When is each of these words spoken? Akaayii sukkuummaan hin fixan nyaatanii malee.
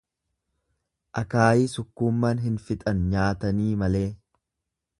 Akaayii 1.21 1.67
sukkuummaan 1.75 2.41
hin 2.47 2.57
fixan 2.69 3.05
nyaatanii 3.13 3.69
malee. 3.83 4.05